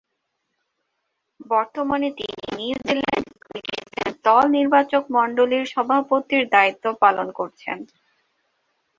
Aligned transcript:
বর্তমানে 1.45 2.07
তিনি 2.17 2.35
নিউজিল্যান্ড 2.57 3.27
ক্রিকেটে 3.43 4.01
দল 4.25 4.43
নির্বাচকমণ্ডলীর 4.57 5.65
সভাপতির 5.73 6.43
দায়িত্ব 6.49 6.85
পালন 7.03 7.27
করছেন। 7.31 7.77